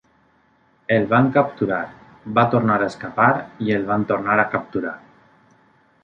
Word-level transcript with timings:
El 0.93 1.03
van 1.09 1.27
capturar, 1.33 1.81
va 2.39 2.45
tornar 2.53 2.77
a 2.85 2.87
escapar 2.93 3.27
i 3.67 3.75
el 3.75 3.85
van 3.91 4.05
tornar 4.13 4.39
a 4.41 4.47
capturar. 4.55 4.95